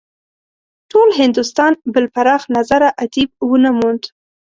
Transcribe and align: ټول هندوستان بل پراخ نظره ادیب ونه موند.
ټول 0.91 1.07
هندوستان 1.21 1.71
بل 1.93 2.05
پراخ 2.15 2.41
نظره 2.57 2.89
ادیب 3.03 3.29
ونه 3.49 3.71
موند. 3.77 4.03